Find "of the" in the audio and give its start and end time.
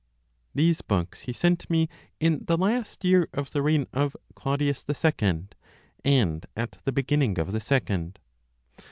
3.35-3.61, 7.37-7.59